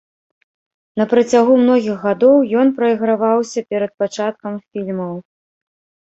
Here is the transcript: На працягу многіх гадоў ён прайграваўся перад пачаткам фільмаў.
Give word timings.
На 0.99 1.05
працягу 1.11 1.57
многіх 1.65 1.95
гадоў 2.05 2.35
ён 2.61 2.71
прайграваўся 2.79 3.59
перад 3.73 3.91
пачаткам 4.05 4.55
фільмаў. 4.71 5.13